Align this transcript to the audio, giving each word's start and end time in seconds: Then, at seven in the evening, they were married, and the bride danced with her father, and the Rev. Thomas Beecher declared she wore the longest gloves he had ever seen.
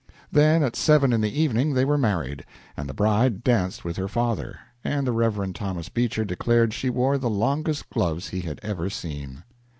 Then, 0.31 0.63
at 0.63 0.75
seven 0.75 1.13
in 1.13 1.21
the 1.21 1.39
evening, 1.39 1.75
they 1.75 1.85
were 1.85 1.95
married, 1.95 2.43
and 2.75 2.89
the 2.89 2.93
bride 2.95 3.43
danced 3.43 3.85
with 3.85 3.97
her 3.97 4.07
father, 4.07 4.57
and 4.83 5.05
the 5.05 5.11
Rev. 5.11 5.53
Thomas 5.53 5.89
Beecher 5.89 6.25
declared 6.25 6.73
she 6.73 6.89
wore 6.89 7.19
the 7.19 7.29
longest 7.29 7.87
gloves 7.91 8.29
he 8.29 8.41
had 8.41 8.59
ever 8.63 8.89
seen. 8.89 9.43